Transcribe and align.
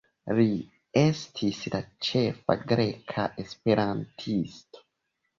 Li 0.37 0.43
estis 1.01 1.59
la 1.75 1.81
ĉefa 2.07 2.55
greka 2.71 3.25
esperantisto. 3.43 4.83